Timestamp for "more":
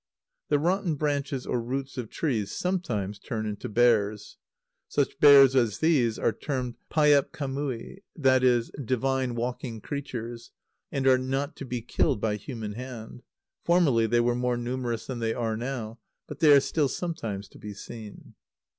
14.33-14.57